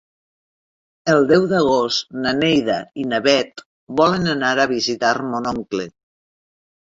[1.11, 3.63] El deu d'agost na Neida i na Bet
[4.01, 5.85] volen anar a visitar mon oncle.